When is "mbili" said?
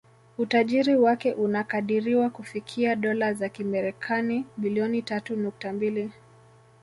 5.73-6.11